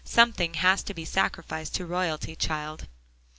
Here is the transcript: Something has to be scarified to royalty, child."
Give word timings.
Something 0.03 0.55
has 0.55 0.81
to 0.81 0.95
be 0.95 1.05
scarified 1.05 1.67
to 1.67 1.85
royalty, 1.85 2.35
child." 2.35 2.87